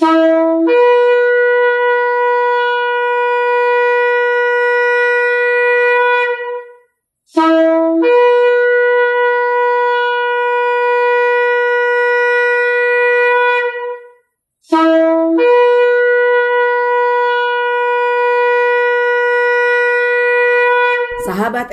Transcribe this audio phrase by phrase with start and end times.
[0.00, 0.16] Sahabat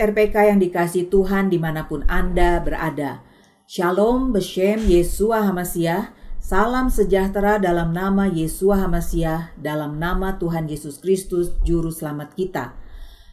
[0.04, 3.24] RPK yang dikasih Tuhan di mana pun Anda berada.
[3.72, 6.17] Shalom Beshem Yesua Hamasiah.
[6.48, 12.72] Salam sejahtera dalam nama Yesua Hamasiah, dalam nama Tuhan Yesus Kristus, Juru Selamat kita.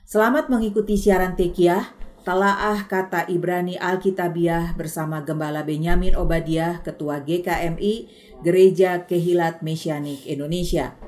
[0.02, 1.94] Selamat mengikuti siaran Tekiah,
[2.26, 8.10] Talaah Kata Ibrani Alkitabiah bersama Gembala Benyamin Obadiah, Ketua GKMI,
[8.42, 10.98] Gereja Kehilat Mesianik Indonesia.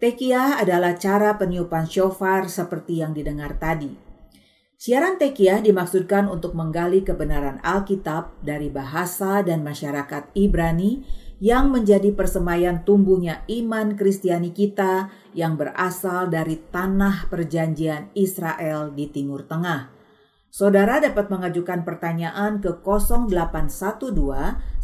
[0.00, 3.92] Tekiah adalah cara peniupan shofar seperti yang didengar tadi.
[4.80, 12.86] Siaran Tekiah dimaksudkan untuk menggali kebenaran Alkitab dari bahasa dan masyarakat Ibrani yang menjadi persemaian
[12.86, 19.90] tumbuhnya iman Kristiani kita yang berasal dari tanah perjanjian Israel di Timur Tengah.
[20.54, 24.06] Saudara dapat mengajukan pertanyaan ke 0812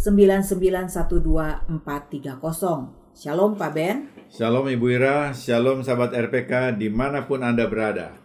[0.03, 3.15] 9912 430.
[3.15, 4.11] Shalom Pak Ben.
[4.27, 8.19] Shalom Ibu Ira, Shalom sahabat RPK di mana pun Anda berada.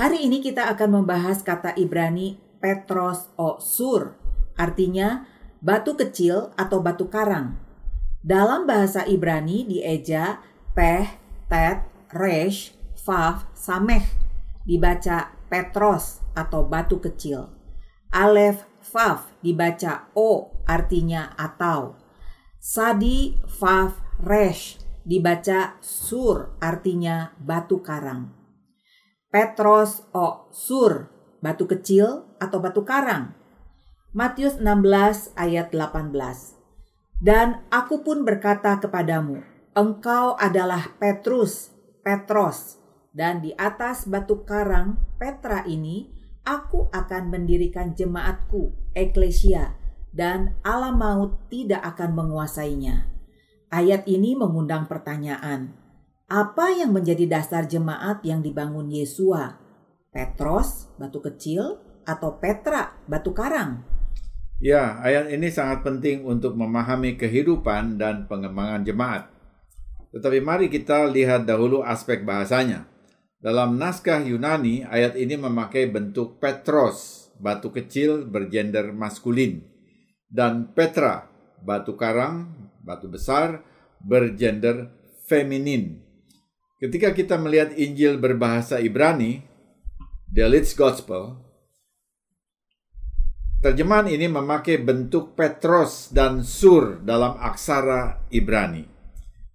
[0.00, 4.16] Hari ini kita akan membahas kata Ibrani Petros o Sur,
[4.56, 7.58] artinya batu kecil atau batu karang.
[8.22, 10.42] Dalam bahasa Ibrani dieja
[10.74, 11.06] Peh,
[11.46, 14.04] Tet, Resh, Faf, Sameh.
[14.68, 17.48] Dibaca Petros atau batu kecil.
[18.12, 21.96] Alef, Faf dibaca O artinya atau.
[22.60, 24.76] Sadi, Faf, Resh
[25.08, 28.28] dibaca Sur artinya batu karang.
[29.28, 31.08] Petros o sur,
[31.44, 33.32] batu kecil atau batu karang.
[34.16, 36.16] Matius 16 ayat 18.
[37.20, 39.44] Dan aku pun berkata kepadamu,
[39.76, 42.80] engkau adalah Petrus, Petros,
[43.12, 46.08] dan di atas batu karang Petra ini
[46.40, 49.76] aku akan mendirikan jemaatku, eklesia,
[50.08, 53.12] dan alam maut tidak akan menguasainya.
[53.68, 55.76] Ayat ini mengundang pertanyaan,
[56.32, 59.60] apa yang menjadi dasar jemaat yang dibangun Yesua?
[60.08, 61.76] Petros, batu kecil,
[62.08, 63.97] atau Petra, batu karang?
[64.58, 69.30] Ya, ayat ini sangat penting untuk memahami kehidupan dan pengembangan jemaat.
[70.10, 72.90] Tetapi mari kita lihat dahulu aspek bahasanya.
[73.38, 79.62] Dalam naskah Yunani, ayat ini memakai bentuk Petros, batu kecil bergender maskulin,
[80.26, 81.30] dan Petra,
[81.62, 82.50] batu karang,
[82.82, 83.62] batu besar,
[84.02, 84.90] bergender
[85.30, 86.02] feminin.
[86.82, 89.38] Ketika kita melihat Injil berbahasa Ibrani,
[90.34, 91.47] The Leeds Gospel,
[93.58, 98.86] terjemahan ini memakai bentuk Petros dan Sur dalam aksara Ibrani.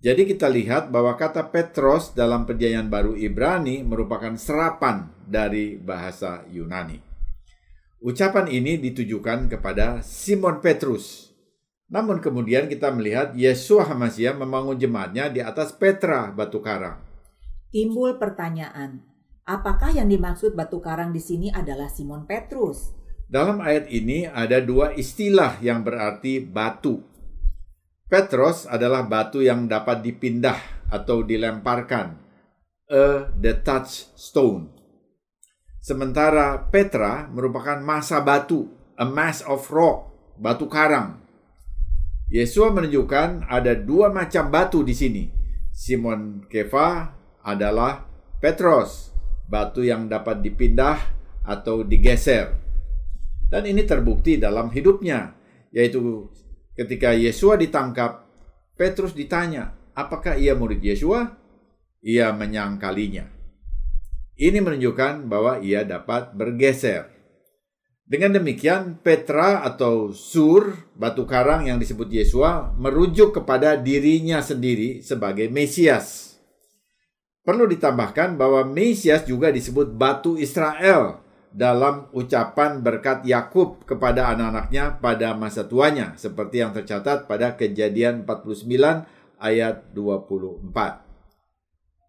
[0.03, 6.99] Jadi kita lihat bahwa kata Petros dalam perjanjian baru Ibrani merupakan serapan dari bahasa Yunani.
[8.03, 11.31] Ucapan ini ditujukan kepada Simon Petrus.
[11.87, 17.13] Namun kemudian kita melihat Yesua Hamasiah membangun jemaatnya di atas Petra batu karang
[17.73, 19.01] timbul pertanyaan,
[19.49, 22.93] apakah yang dimaksud batu karang di sini adalah Simon Petrus?
[23.29, 27.01] Dalam ayat ini ada dua istilah yang berarti batu.
[28.07, 32.13] Petros adalah batu yang dapat dipindah atau dilemparkan,
[32.93, 34.69] a detached stone.
[35.83, 41.19] Sementara Petra merupakan masa batu, a mass of rock, batu karang.
[42.31, 45.23] Yesus menunjukkan ada dua macam batu di sini.
[45.73, 48.05] Simon Kefa adalah
[48.39, 49.11] Petros,
[49.49, 51.01] batu yang dapat dipindah
[51.43, 52.62] atau digeser.
[53.53, 55.37] Dan ini terbukti dalam hidupnya,
[55.69, 56.25] yaitu
[56.73, 58.25] ketika Yesua ditangkap,
[58.73, 61.37] Petrus ditanya, apakah ia murid Yesua?
[62.01, 63.29] Ia menyangkalinya.
[64.41, 67.13] Ini menunjukkan bahwa ia dapat bergeser.
[68.09, 75.53] Dengan demikian, Petra atau Sur, batu karang yang disebut Yesua, merujuk kepada dirinya sendiri sebagai
[75.53, 76.33] Mesias
[77.43, 81.19] Perlu ditambahkan bahwa Mesias juga disebut batu Israel
[81.53, 89.05] dalam ucapan berkat Yakub kepada anak-anaknya pada masa tuanya seperti yang tercatat pada Kejadian 49
[89.37, 91.05] ayat 24.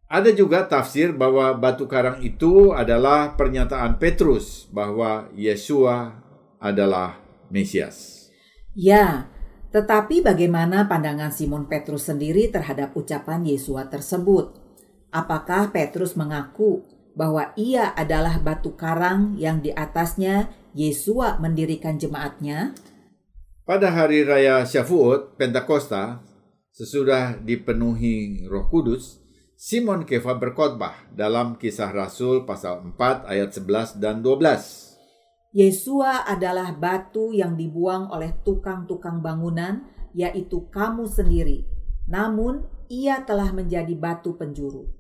[0.09, 6.17] Ada juga tafsir bahwa batu karang itu adalah pernyataan Petrus bahwa Yesua
[6.57, 7.21] adalah
[7.53, 8.29] Mesias.
[8.73, 9.29] Ya,
[9.75, 14.57] tetapi bagaimana pandangan Simon Petrus sendiri terhadap ucapan Yesua tersebut?
[15.11, 22.75] Apakah Petrus mengaku bahwa ia adalah batu karang yang di atasnya Yesua mendirikan jemaatnya?
[23.65, 26.21] Pada hari raya Syafuot, Pentakosta,
[26.75, 29.23] Sesudah dipenuhi Roh Kudus,
[29.55, 35.55] Simon Kefa berkhotbah dalam Kisah Rasul pasal 4 ayat 11 dan 12.
[35.55, 39.87] Yesua adalah batu yang dibuang oleh tukang-tukang bangunan,
[40.19, 41.63] yaitu kamu sendiri.
[42.11, 44.91] Namun, ia telah menjadi batu penjuru.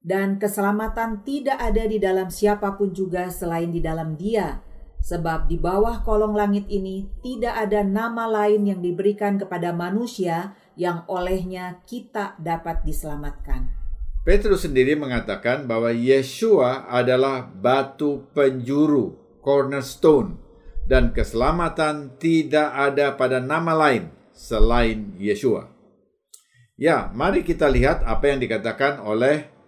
[0.00, 4.64] Dan keselamatan tidak ada di dalam siapa pun juga selain di dalam Dia,
[5.00, 11.04] sebab di bawah kolong langit ini tidak ada nama lain yang diberikan kepada manusia yang
[11.04, 13.68] olehnya kita dapat diselamatkan.
[14.24, 20.36] Petrus sendiri mengatakan bahwa Yeshua adalah batu penjuru, cornerstone,
[20.84, 25.72] dan keselamatan tidak ada pada nama lain selain Yeshua.
[26.80, 29.59] Ya, mari kita lihat apa yang dikatakan oleh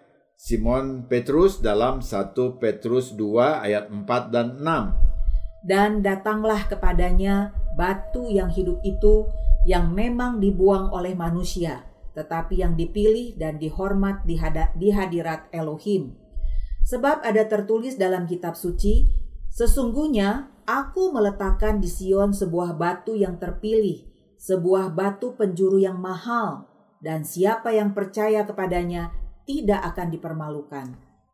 [0.43, 8.50] Simon Petrus dalam 1 Petrus 2 ayat 4 dan 6 dan datanglah kepadanya batu yang
[8.50, 9.31] hidup itu
[9.62, 11.87] yang memang dibuang oleh manusia,
[12.19, 14.35] tetapi yang dipilih dan dihormat di,
[14.75, 16.19] di hadirat Elohim.
[16.91, 19.06] Sebab ada tertulis dalam kitab suci,
[19.47, 24.11] sesungguhnya aku meletakkan di Sion sebuah batu yang terpilih,
[24.43, 26.67] sebuah batu penjuru yang mahal,
[26.99, 30.87] dan siapa yang percaya kepadanya tidak akan dipermalukan.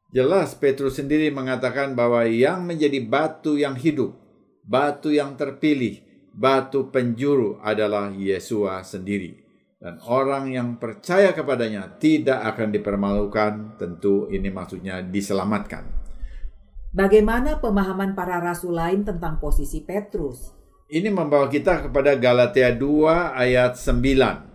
[0.08, 4.16] Jelas Petrus sendiri mengatakan bahwa yang menjadi batu yang hidup,
[4.64, 6.00] batu yang terpilih,
[6.32, 9.44] batu penjuru adalah Yesua sendiri.
[9.78, 15.86] Dan orang yang percaya kepadanya tidak akan dipermalukan, tentu ini maksudnya diselamatkan.
[16.88, 20.56] Bagaimana pemahaman para rasul lain tentang posisi Petrus?
[20.88, 24.47] Ini membawa kita kepada Galatia 2 ayat 9.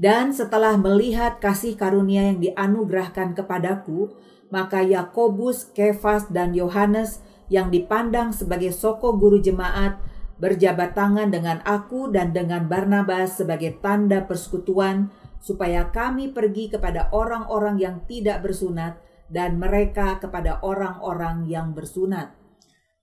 [0.00, 4.08] Dan setelah melihat kasih karunia yang dianugerahkan kepadaku,
[4.48, 7.20] maka Yakobus, Kefas, dan Yohanes
[7.52, 10.00] yang dipandang sebagai soko guru jemaat
[10.40, 17.76] berjabat tangan dengan aku dan dengan Barnabas sebagai tanda persekutuan supaya kami pergi kepada orang-orang
[17.76, 18.96] yang tidak bersunat
[19.28, 22.32] dan mereka kepada orang-orang yang bersunat.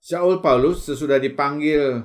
[0.01, 2.01] Saul Paulus sesudah dipanggil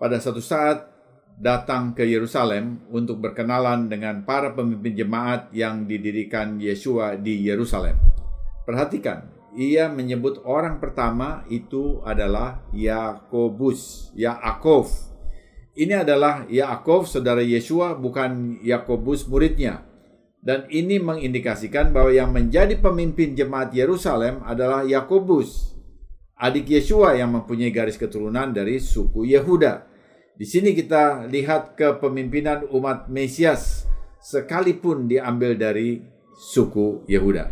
[0.00, 0.97] pada satu saat
[1.38, 7.94] datang ke Yerusalem untuk berkenalan dengan para pemimpin jemaat yang didirikan Yesua di Yerusalem.
[8.66, 14.90] Perhatikan, ia menyebut orang pertama itu adalah Yakobus, Yaakov.
[15.78, 19.86] Ini adalah Yaakov saudara Yesua bukan Yakobus muridnya.
[20.38, 25.74] Dan ini mengindikasikan bahwa yang menjadi pemimpin jemaat Yerusalem adalah Yakobus,
[26.38, 29.87] adik Yesua yang mempunyai garis keturunan dari suku Yehuda.
[30.38, 33.90] Di sini kita lihat kepemimpinan umat Mesias
[34.22, 35.98] sekalipun diambil dari
[36.38, 37.50] suku Yehuda.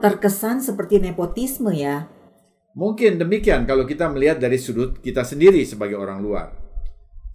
[0.00, 2.08] Terkesan seperti nepotisme ya.
[2.72, 6.56] Mungkin demikian kalau kita melihat dari sudut kita sendiri sebagai orang luar.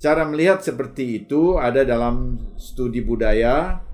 [0.02, 3.86] Cara melihat seperti itu ada dalam studi budaya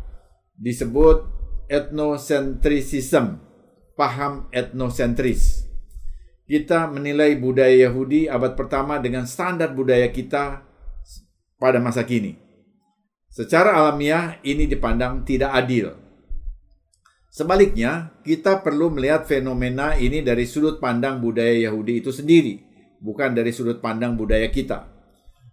[0.56, 1.28] disebut
[1.68, 3.44] ethnocentrism,
[4.00, 5.68] paham etnosentris.
[6.48, 10.67] Kita menilai budaya Yahudi abad pertama dengan standar budaya kita
[11.57, 12.38] pada masa kini.
[13.27, 15.94] Secara alamiah ini dipandang tidak adil.
[17.30, 22.57] Sebaliknya, kita perlu melihat fenomena ini dari sudut pandang budaya Yahudi itu sendiri,
[22.98, 24.89] bukan dari sudut pandang budaya kita.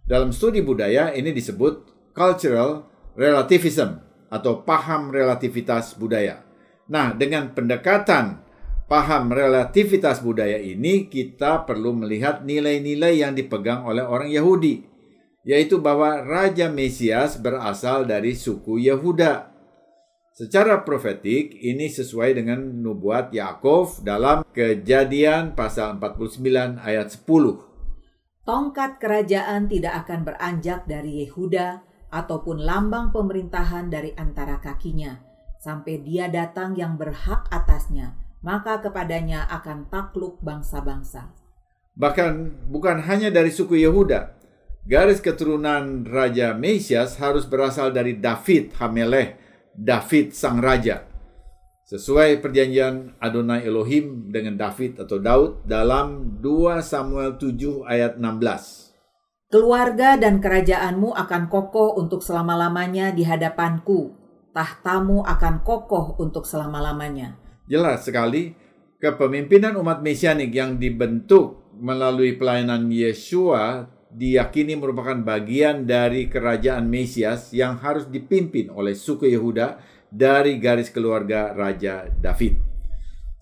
[0.05, 4.01] Dalam studi budaya ini disebut cultural relativism
[4.33, 6.41] atau paham relativitas budaya.
[6.89, 8.41] Nah, dengan pendekatan
[8.89, 14.94] paham relativitas budaya ini, kita perlu melihat nilai-nilai yang dipegang oleh orang Yahudi
[15.45, 19.53] yaitu bahwa Raja Mesias berasal dari suku Yehuda.
[20.35, 28.43] Secara profetik, ini sesuai dengan nubuat Yakov dalam Kejadian pasal 49 ayat 10.
[28.43, 35.23] Tongkat kerajaan tidak akan beranjak dari Yehuda ataupun lambang pemerintahan dari antara kakinya
[35.65, 38.13] sampai dia datang yang berhak atasnya,
[38.45, 41.33] maka kepadanya akan takluk bangsa-bangsa.
[41.97, 44.34] Bahkan bukan hanya dari suku Yehuda,
[44.85, 49.33] garis keturunan Raja Mesias harus berasal dari David Hameleh,
[49.73, 51.09] David sang raja.
[51.85, 59.53] Sesuai perjanjian Adonai Elohim dengan David atau Daud dalam 2 Samuel 7 ayat 16.
[59.53, 64.17] Keluarga dan kerajaanmu akan kokoh untuk selama-lamanya di hadapanku.
[64.49, 67.37] Tahtamu akan kokoh untuk selama-lamanya.
[67.69, 68.57] Jelas sekali,
[68.97, 77.83] kepemimpinan umat Mesianik yang dibentuk melalui pelayanan Yesua diyakini merupakan bagian dari kerajaan Mesias yang
[77.83, 82.55] harus dipimpin oleh suku Yehuda dari garis keluarga Raja David.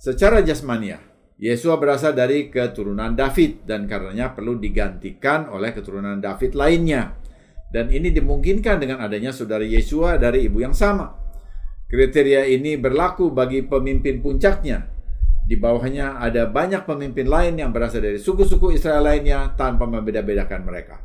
[0.01, 0.97] Secara jasmania,
[1.37, 7.13] Yesua berasal dari keturunan David dan karenanya perlu digantikan oleh keturunan David lainnya.
[7.73, 11.13] Dan ini dimungkinkan dengan adanya saudara Yesua dari ibu yang sama.
[11.89, 14.89] Kriteria ini berlaku bagi pemimpin puncaknya.
[15.43, 21.03] Di bawahnya ada banyak pemimpin lain yang berasal dari suku-suku Israel lainnya tanpa membeda-bedakan mereka.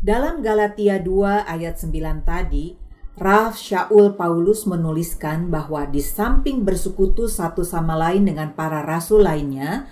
[0.00, 2.72] Dalam Galatia 2 ayat 9 tadi,
[3.20, 9.84] Raf Shaul Paulus menuliskan bahwa di samping bersekutu satu sama lain dengan para rasul lainnya,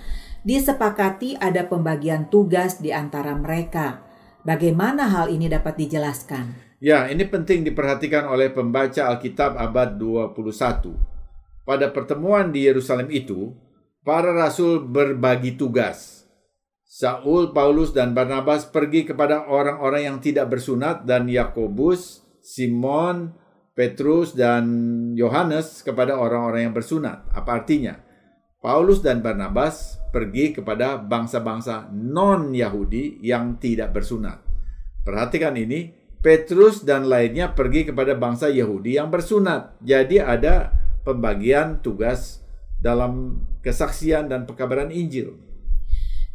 [0.49, 4.01] disepakati ada pembagian tugas di antara mereka.
[4.49, 6.57] Bagaimana hal ini dapat dijelaskan?
[6.81, 11.18] Ya, ini penting diperhatikan oleh pembaca Alkitab abad 21.
[11.69, 13.53] Pada pertemuan di Yerusalem itu,
[14.01, 16.25] para rasul berbagi tugas
[16.89, 23.37] Saul, Paulus, dan Barnabas pergi kepada orang-orang yang tidak bersunat dan Yakobus, Simon,
[23.77, 24.65] Petrus, dan
[25.13, 27.29] Yohanes kepada orang-orang yang bersunat.
[27.37, 28.01] Apa artinya?
[28.65, 34.41] Paulus dan Barnabas pergi kepada bangsa-bangsa non-Yahudi yang tidak bersunat.
[35.05, 35.93] Perhatikan ini,
[36.25, 39.77] Petrus dan lainnya pergi kepada bangsa Yahudi yang bersunat.
[39.85, 40.78] Jadi ada
[41.09, 42.45] pembagian tugas
[42.85, 45.41] dalam kesaksian dan pekabaran Injil.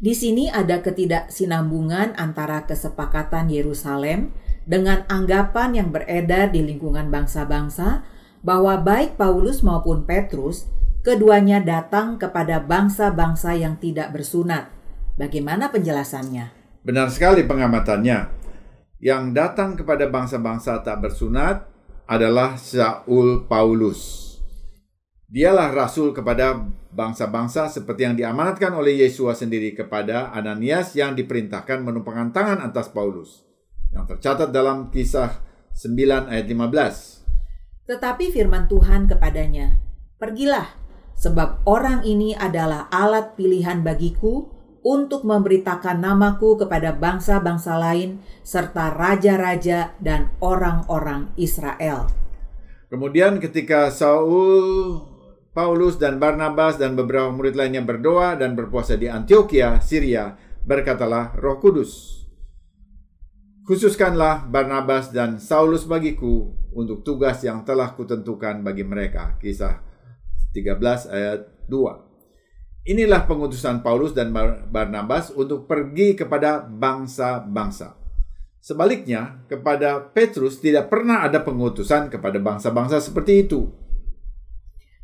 [0.02, 4.34] Di sini ada ketidaksinambungan antara kesepakatan Yerusalem
[4.66, 8.02] dengan anggapan yang beredar di lingkungan bangsa-bangsa
[8.42, 10.66] bahwa baik Paulus maupun Petrus
[11.06, 14.68] keduanya datang kepada bangsa-bangsa yang tidak bersunat.
[15.14, 16.50] Bagaimana penjelasannya?
[16.82, 18.42] Benar sekali pengamatannya.
[18.98, 21.64] Yang datang kepada bangsa-bangsa tak bersunat
[22.04, 24.33] adalah Saul Paulus.
[25.34, 26.62] Dialah rasul kepada
[26.94, 33.42] bangsa-bangsa seperti yang diamanatkan oleh Yesus sendiri kepada Ananias yang diperintahkan menumpangkan tangan atas Paulus.
[33.90, 35.42] Yang tercatat dalam kisah
[35.74, 37.26] 9 ayat 15.
[37.90, 39.82] Tetapi firman Tuhan kepadanya,
[40.22, 40.70] Pergilah,
[41.18, 44.54] sebab orang ini adalah alat pilihan bagiku
[44.86, 52.06] untuk memberitakan namaku kepada bangsa-bangsa lain serta raja-raja dan orang-orang Israel.
[52.86, 55.13] Kemudian ketika Saul
[55.54, 60.34] Paulus dan Barnabas dan beberapa murid lainnya berdoa dan berpuasa di Antioquia, Syria,
[60.66, 62.26] berkatalah Roh Kudus.
[63.62, 69.38] Khususkanlah Barnabas dan Saulus bagiku untuk tugas yang telah kutentukan bagi mereka.
[69.38, 69.78] Kisah
[70.52, 72.90] 13 ayat 2.
[72.90, 74.34] Inilah pengutusan Paulus dan
[74.68, 77.96] Barnabas untuk pergi kepada bangsa-bangsa.
[78.60, 83.83] Sebaliknya, kepada Petrus tidak pernah ada pengutusan kepada bangsa-bangsa seperti itu.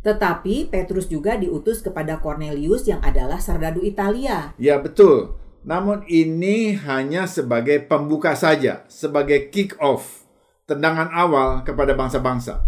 [0.01, 4.57] Tetapi Petrus juga diutus kepada Cornelius yang adalah serdadu Italia.
[4.57, 5.37] Ya betul.
[5.61, 10.25] Namun ini hanya sebagai pembuka saja, sebagai kick off,
[10.65, 12.65] tendangan awal kepada bangsa-bangsa.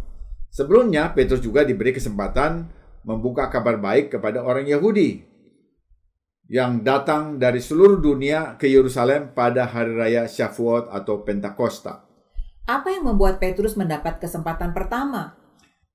[0.52, 2.68] Sebelumnya Petrus juga diberi kesempatan
[3.08, 5.24] membuka kabar baik kepada orang Yahudi
[6.52, 12.04] yang datang dari seluruh dunia ke Yerusalem pada hari raya Shavuot atau Pentakosta.
[12.68, 15.41] Apa yang membuat Petrus mendapat kesempatan pertama?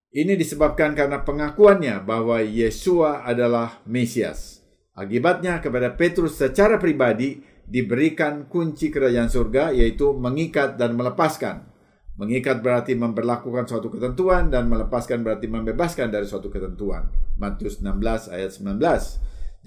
[0.07, 4.63] Ini disebabkan karena pengakuannya bahwa Yesua adalah Mesias.
[4.95, 11.67] Akibatnya kepada Petrus secara pribadi diberikan kunci kerajaan surga yaitu mengikat dan melepaskan.
[12.15, 17.11] Mengikat berarti memperlakukan suatu ketentuan dan melepaskan berarti membebaskan dari suatu ketentuan.
[17.35, 18.79] Matius 16 ayat 19.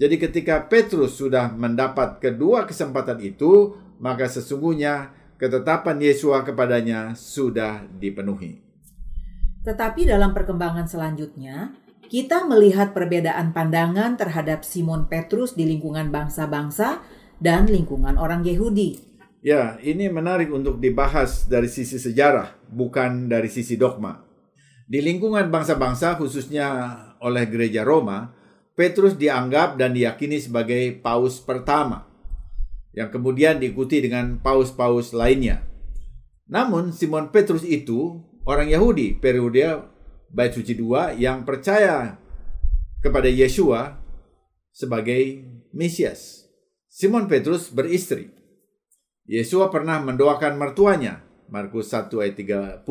[0.01, 8.70] Jadi ketika Petrus sudah mendapat kedua kesempatan itu, maka sesungguhnya ketetapan Yesua kepadanya sudah dipenuhi.
[9.61, 11.77] Tetapi dalam perkembangan selanjutnya,
[12.09, 16.99] kita melihat perbedaan pandangan terhadap Simon Petrus di lingkungan bangsa-bangsa
[17.37, 18.97] dan lingkungan orang Yahudi.
[19.41, 24.21] Ya, ini menarik untuk dibahas dari sisi sejarah, bukan dari sisi dogma.
[24.85, 28.33] Di lingkungan bangsa-bangsa, khususnya oleh gereja Roma,
[28.73, 32.09] Petrus dianggap dan diyakini sebagai paus pertama,
[32.97, 35.61] yang kemudian diikuti dengan paus-paus lainnya.
[36.49, 39.85] Namun, Simon Petrus itu orang Yahudi periode
[40.31, 42.15] Bait Suci II yang percaya
[43.03, 43.99] kepada Yesua
[44.71, 45.43] sebagai
[45.75, 46.47] Mesias.
[46.87, 48.31] Simon Petrus beristri.
[49.27, 52.83] Yesua pernah mendoakan mertuanya, Markus 1 ayat 30.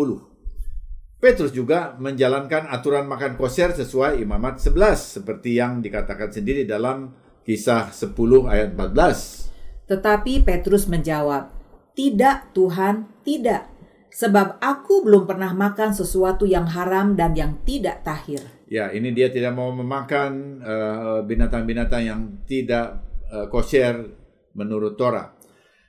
[1.21, 7.13] Petrus juga menjalankan aturan makan kosher sesuai imamat 11 seperti yang dikatakan sendiri dalam
[7.45, 9.53] kisah 10 ayat 14.
[9.85, 11.53] Tetapi Petrus menjawab,
[11.93, 13.80] "Tidak, Tuhan, tidak
[14.11, 18.43] sebab aku belum pernah makan sesuatu yang haram dan yang tidak tahir.
[18.71, 24.15] Ya, ini dia tidak mau memakan eh, binatang-binatang uh, yang tidak uh, kosher
[24.55, 25.35] menurut Torah.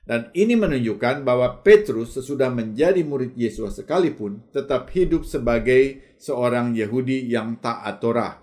[0.02, 7.30] Dan ini menunjukkan bahwa Petrus sesudah menjadi murid Yesus sekalipun tetap hidup sebagai seorang Yahudi
[7.30, 8.42] yang taat Torah.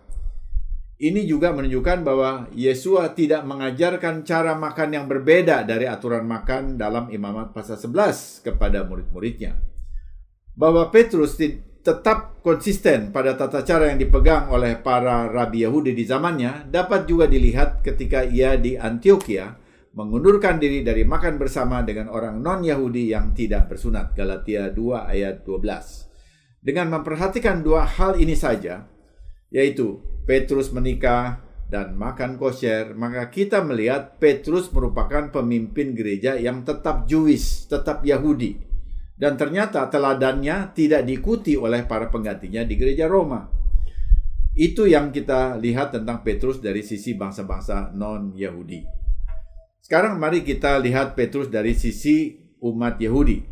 [0.98, 7.06] Ini juga menunjukkan bahwa Yesua tidak mengajarkan cara makan yang berbeda dari aturan makan dalam
[7.10, 9.67] imamat pasal 11 kepada murid-muridnya.
[10.58, 16.66] Bahwa Petrus tetap konsisten pada tata cara yang dipegang oleh para rabi Yahudi di zamannya
[16.66, 19.54] dapat juga dilihat ketika ia di Antioquia
[19.94, 24.14] mengundurkan diri dari makan bersama dengan orang non-Yahudi yang tidak bersunat.
[24.14, 26.62] Galatia 2 ayat 12.
[26.62, 28.84] Dengan memperhatikan dua hal ini saja,
[29.48, 37.08] yaitu Petrus menikah dan makan kosher, maka kita melihat Petrus merupakan pemimpin gereja yang tetap
[37.08, 38.67] Jewish, tetap Yahudi.
[39.18, 43.50] Dan ternyata teladannya tidak diikuti oleh para penggantinya di gereja Roma.
[44.54, 48.86] Itu yang kita lihat tentang Petrus dari sisi bangsa-bangsa non-Yahudi.
[49.82, 53.42] Sekarang mari kita lihat Petrus dari sisi umat Yahudi.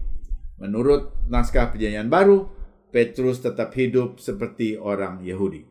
[0.62, 2.46] Menurut naskah perjanjian baru,
[2.94, 5.66] Petrus tetap hidup seperti orang Yahudi.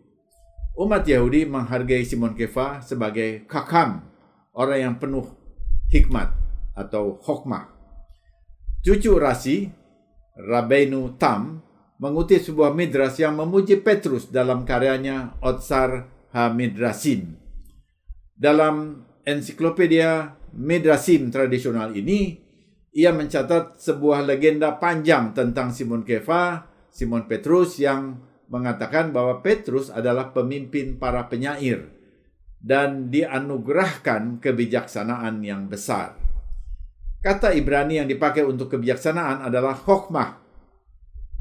[0.75, 4.04] Umat Yahudi menghargai Simon Kefa sebagai kakam,
[4.52, 5.24] orang yang penuh
[5.88, 6.36] hikmat
[6.75, 7.72] atau hokmah.
[8.84, 9.72] Cucu Rasi,
[10.36, 11.63] Rabbeinu Tam,
[12.00, 17.39] mengutip sebuah midras yang memuji Petrus dalam karyanya Otsar HaMidrasim.
[18.36, 22.36] Dalam ensiklopedia Midrasim tradisional ini,
[22.96, 30.32] ia mencatat sebuah legenda panjang tentang Simon Kefa, Simon Petrus yang mengatakan bahwa Petrus adalah
[30.32, 31.92] pemimpin para penyair
[32.63, 36.25] dan dianugerahkan kebijaksanaan yang besar.
[37.25, 40.46] Kata Ibrani yang dipakai untuk kebijaksanaan adalah hokmah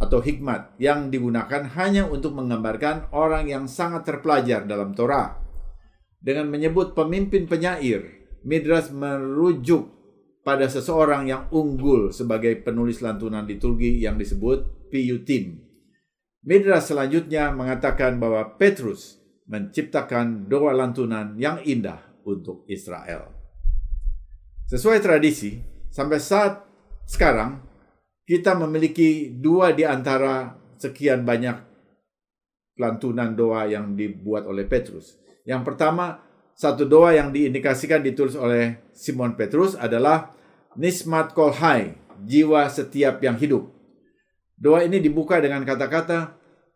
[0.00, 5.36] atau hikmat yang digunakan hanya untuk menggambarkan orang yang sangat terpelajar dalam Torah.
[6.24, 9.92] Dengan menyebut pemimpin penyair, Midras merujuk
[10.40, 15.64] pada seseorang yang unggul sebagai penulis lantunan liturgi yang disebut piyutim
[16.44, 19.16] Midras selanjutnya mengatakan bahwa Petrus
[19.48, 23.32] menciptakan doa lantunan yang indah untuk Israel.
[24.68, 25.64] Sesuai tradisi,
[25.94, 26.66] sampai saat
[27.06, 27.62] sekarang
[28.26, 31.54] kita memiliki dua di antara sekian banyak
[32.74, 35.14] lantunan doa yang dibuat oleh Petrus.
[35.46, 36.18] Yang pertama,
[36.59, 40.35] satu doa yang diindikasikan ditulis oleh Simon Petrus adalah
[40.74, 41.94] Nismat Kolhai,
[42.26, 43.70] jiwa setiap yang hidup.
[44.59, 46.35] Doa ini dibuka dengan kata-kata,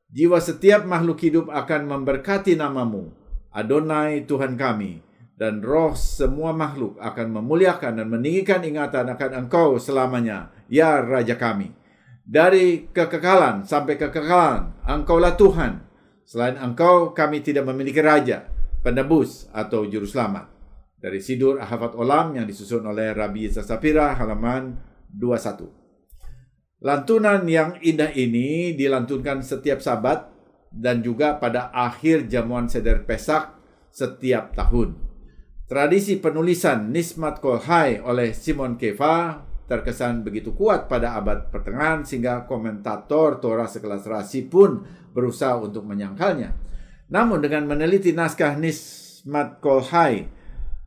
[0.09, 3.13] Jiwa setiap makhluk hidup akan memberkati namamu,
[3.53, 5.05] Adonai Tuhan kami,
[5.39, 11.71] dan roh semua makhluk akan memuliakan dan meninggikan ingatan akan engkau selamanya, ya Raja kami.
[12.27, 15.87] Dari kekekalan sampai kekekalan, engkaulah Tuhan.
[16.29, 18.51] Selain engkau, kami tidak memiliki Raja,
[18.85, 20.51] penebus, atau juru selamat.
[20.99, 24.77] Dari Sidur Ahafat Olam yang disusun oleh Rabbi Sasapira halaman
[25.15, 26.83] 21.
[26.83, 30.27] Lantunan yang indah ini dilantunkan setiap sabat
[30.75, 33.57] dan juga pada akhir jamuan seder Pesak
[33.89, 35.08] setiap tahun.
[35.69, 43.37] Tradisi penulisan Nismat Kolhai oleh Simon Kefa terkesan begitu kuat pada abad pertengahan sehingga komentator
[43.37, 46.57] Torah sekelas Rasi pun berusaha untuk menyangkalnya.
[47.13, 50.25] Namun dengan meneliti naskah Nismat Kolhai,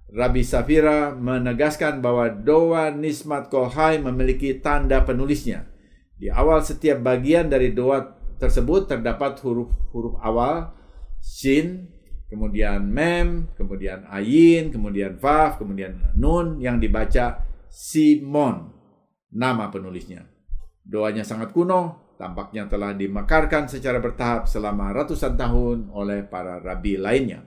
[0.09, 5.69] Rabbi Safira menegaskan bahwa doa Nismat Kolhai memiliki tanda penulisnya.
[6.17, 10.73] Di awal setiap bagian dari doa tersebut terdapat huruf-huruf awal
[11.21, 12.00] shin,
[12.31, 18.71] kemudian mem, kemudian ayin, kemudian vav, kemudian nun yang dibaca Simon,
[19.35, 20.23] nama penulisnya.
[20.87, 27.43] Doanya sangat kuno, tampaknya telah dimekarkan secara bertahap selama ratusan tahun oleh para rabi lainnya.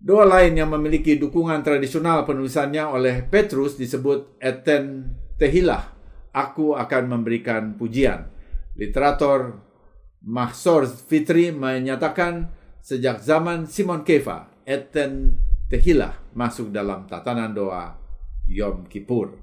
[0.00, 5.92] Doa lain yang memiliki dukungan tradisional penulisannya oleh Petrus disebut Eten Tehilah
[6.34, 8.28] aku akan memberikan pujian.
[8.76, 9.60] Literator
[10.24, 15.36] Mahsor Fitri menyatakan sejak zaman Simon Kefa, Eten
[15.70, 17.94] Tehilah masuk dalam tatanan doa
[18.50, 19.38] Yom Kippur.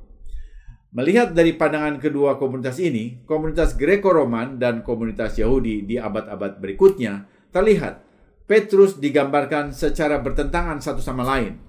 [0.91, 8.03] Melihat dari pandangan kedua komunitas ini, komunitas Greco-Roman dan komunitas Yahudi di abad-abad berikutnya, terlihat
[8.43, 11.59] Petrus digambarkan secara bertentangan satu sama lain.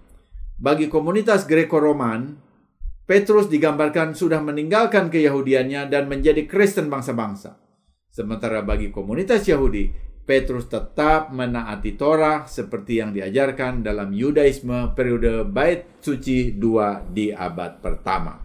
[0.59, 2.35] Bagi komunitas Greco-Roman,
[3.07, 7.63] Petrus digambarkan sudah meninggalkan keyahudiannya dan menjadi Kristen bangsa-bangsa.
[8.11, 15.89] Sementara bagi komunitas Yahudi, Petrus tetap menaati Torah seperti yang diajarkan dalam Yudaisme periode Bait
[16.05, 18.37] Suci II di abad pertama.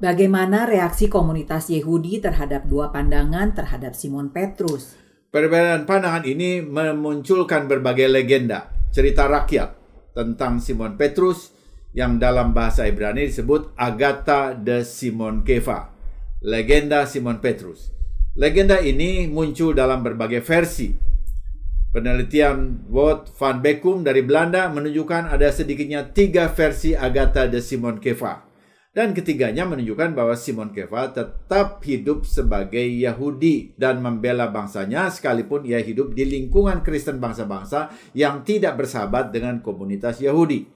[0.00, 4.96] Bagaimana reaksi komunitas Yahudi terhadap dua pandangan terhadap Simon Petrus?
[5.28, 9.76] Perbedaan pandangan ini memunculkan berbagai legenda, cerita rakyat
[10.16, 11.52] tentang Simon Petrus
[11.92, 15.92] yang dalam bahasa Ibrani disebut Agatha de Simon Kefa,
[16.40, 17.95] legenda Simon Petrus.
[18.36, 20.92] Legenda ini muncul dalam berbagai versi.
[21.88, 28.44] Penelitian Wout van Beckum dari Belanda menunjukkan ada sedikitnya tiga versi Agatha de Simon Keva.
[28.92, 35.80] Dan ketiganya menunjukkan bahwa Simon Keva tetap hidup sebagai Yahudi dan membela bangsanya sekalipun ia
[35.80, 40.68] hidup di lingkungan Kristen bangsa-bangsa yang tidak bersahabat dengan komunitas Yahudi.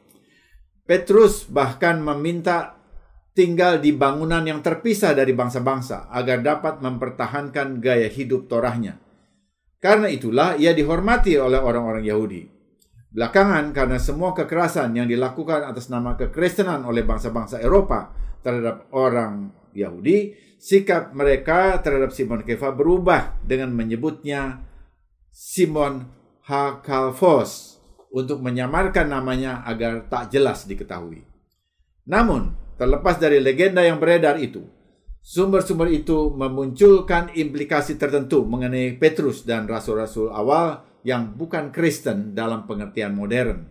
[0.89, 2.80] Petrus bahkan meminta
[3.41, 9.01] tinggal di bangunan yang terpisah dari bangsa-bangsa agar dapat mempertahankan gaya hidup Torahnya.
[9.81, 12.45] Karena itulah ia dihormati oleh orang-orang Yahudi.
[13.17, 18.13] Belakangan karena semua kekerasan yang dilakukan atas nama kekristenan oleh bangsa-bangsa Eropa
[18.45, 24.61] terhadap orang Yahudi, sikap mereka terhadap Simon Keva berubah dengan menyebutnya
[25.33, 26.13] Simon
[26.45, 27.81] Hakalfos
[28.13, 31.25] untuk menyamarkan namanya agar tak jelas diketahui.
[32.05, 34.65] Namun, terlepas dari legenda yang beredar itu,
[35.21, 43.13] sumber-sumber itu memunculkan implikasi tertentu mengenai Petrus dan rasul-rasul awal yang bukan Kristen dalam pengertian
[43.13, 43.69] modern.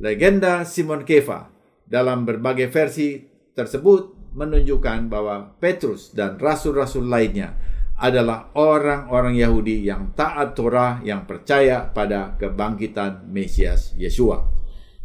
[0.00, 1.52] Legenda Simon Keva
[1.84, 3.20] dalam berbagai versi
[3.52, 7.52] tersebut menunjukkan bahwa Petrus dan rasul-rasul lainnya
[8.00, 14.48] adalah orang-orang Yahudi yang taat Torah yang percaya pada kebangkitan Mesias Yesua.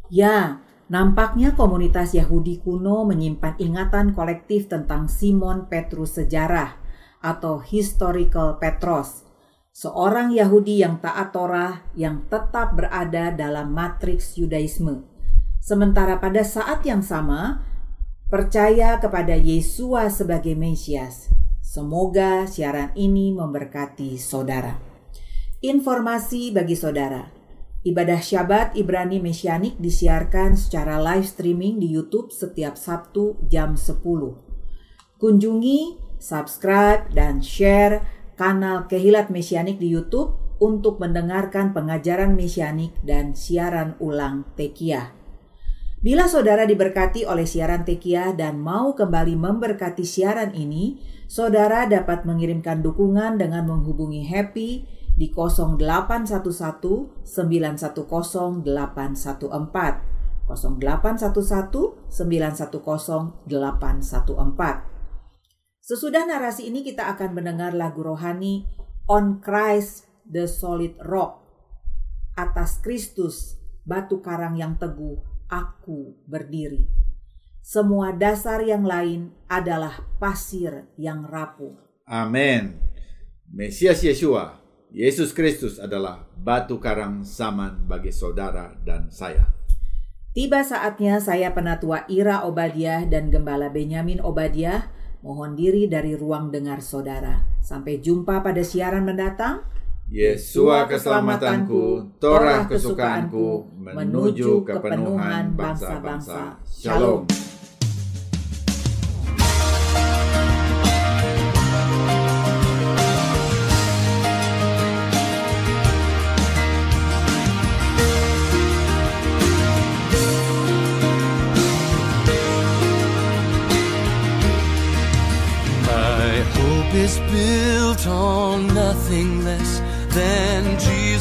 [0.07, 6.79] Ya, nampaknya komunitas Yahudi kuno menyimpan ingatan kolektif tentang Simon Petrus sejarah
[7.19, 9.27] atau historical Petros
[9.77, 15.05] seorang Yahudi yang taat Torah yang tetap berada dalam matriks Yudaisme.
[15.61, 17.61] Sementara pada saat yang sama,
[18.25, 21.29] percaya kepada Yesua sebagai Mesias.
[21.61, 24.81] Semoga siaran ini memberkati saudara.
[25.61, 27.36] Informasi bagi saudara.
[27.87, 34.03] Ibadah Syabat Ibrani Mesianik disiarkan secara live streaming di YouTube setiap Sabtu jam 10.
[35.15, 38.03] Kunjungi, subscribe, dan share
[38.35, 45.15] kanal Kehilat Mesianik di YouTube untuk mendengarkan pengajaran mesianik dan siaran ulang Tekiah.
[46.03, 50.99] Bila saudara diberkati oleh siaran Tekiah dan mau kembali memberkati siaran ini,
[51.31, 64.97] saudara dapat mengirimkan dukungan dengan menghubungi Happy di 0811 910 814 0811 910 814
[65.87, 68.67] Sesudah narasi ini kita akan mendengar lagu rohani
[69.07, 71.47] On Christ the Solid Rock.
[72.35, 73.55] Atas Kristus,
[73.87, 75.15] batu karang yang teguh,
[75.47, 76.91] aku berdiri.
[77.63, 81.79] Semua dasar yang lain adalah pasir yang rapuh.
[82.03, 82.83] Amin.
[83.47, 84.59] Mesias Yesua,
[84.91, 89.51] Yesus Kristus adalah batu karang zaman bagi saudara dan saya.
[90.31, 94.93] Tiba saatnya saya penatua Ira Obadiah dan Gembala Benyamin Obadiah
[95.25, 97.41] Mohon diri dari ruang dengar saudara.
[97.59, 99.65] Sampai jumpa pada siaran mendatang.
[100.07, 106.63] Yesua keselamatanku, Torah kesukaanku, menuju kepenuhan bangsa-bangsa.
[106.63, 107.27] Shalom.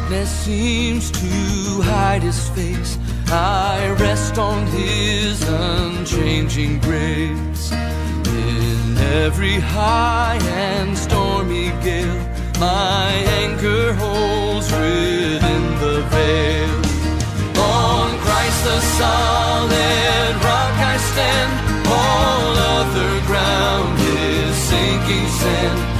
[0.00, 7.70] darkness seems to hide his face, I rest on his unchanging grace.
[7.70, 12.22] In every high and stormy gale,
[12.58, 16.76] my anchor holds within the veil.
[17.62, 21.52] On Christ the solid rock I stand.
[21.86, 25.93] All other ground is sinking sand.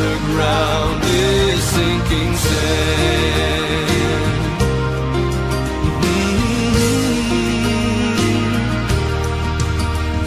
[0.00, 3.90] Other ground is sinking sand.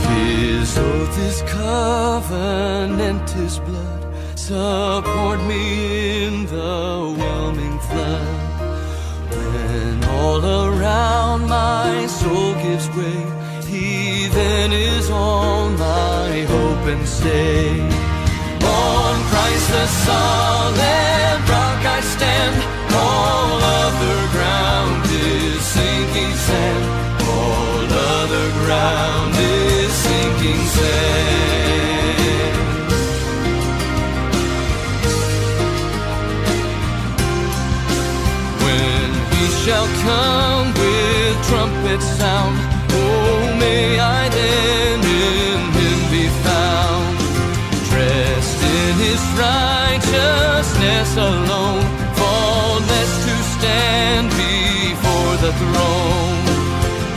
[0.10, 4.06] His oath, His covenant, His blood
[4.38, 8.62] support me in the whelming flood
[9.32, 13.26] When all around my soul gives way.
[13.66, 17.93] He then is all my hope and stay.
[19.84, 22.63] The solid rock I stand.
[51.18, 51.86] Alone,
[52.18, 56.46] faultless to stand before the throne.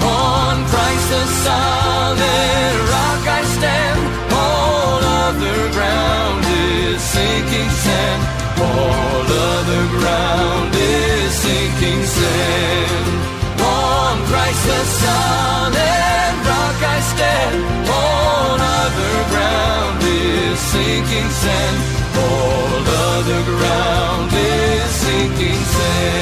[0.05, 4.01] On Christ the solid rock I stand,
[4.33, 8.23] all other ground is sinking sand.
[8.61, 13.07] All other ground is sinking sand.
[13.65, 17.55] On Christ the solid rock I stand,
[17.89, 21.97] all other ground is sinking sand.
[25.07, 26.16] se quiser.